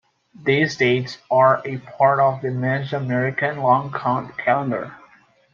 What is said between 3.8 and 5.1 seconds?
Count calendar.